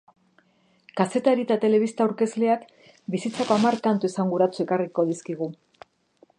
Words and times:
Kazetari 1.01 1.43
eta 1.47 1.57
telebista 1.65 2.03
aurkezleak 2.07 2.65
bizitzako 3.17 3.57
hamar 3.59 3.77
kantu 3.89 4.13
esanguratsu 4.13 4.67
ekarrik 4.67 5.03
dizkigu. 5.13 5.55